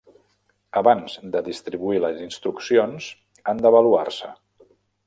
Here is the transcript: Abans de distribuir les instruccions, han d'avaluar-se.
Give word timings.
Abans 0.79 1.17
de 1.35 1.43
distribuir 1.49 2.01
les 2.07 2.25
instruccions, 2.29 3.13
han 3.53 3.65
d'avaluar-se. 3.67 4.35